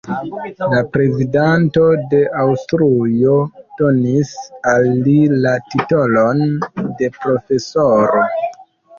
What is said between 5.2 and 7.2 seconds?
la titolon de